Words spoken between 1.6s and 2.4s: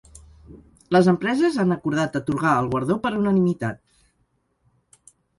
han acordat